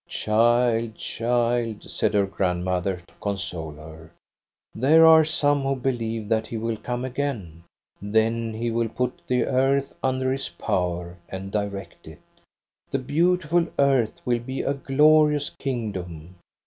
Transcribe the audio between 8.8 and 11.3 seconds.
put the earth under his power